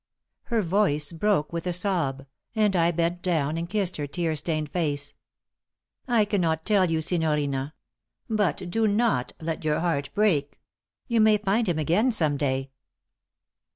[0.45, 4.71] Her voice broke with a sob, and I bent down and kissed her tear stained
[4.71, 5.13] face.
[6.07, 7.75] "I cannot tell you, signorina.
[8.27, 10.59] But do not let your heart break.
[11.07, 12.71] You may find him again some day."